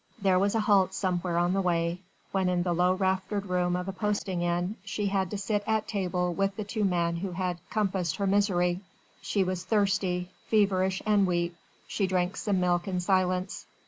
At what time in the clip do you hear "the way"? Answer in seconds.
1.53-1.99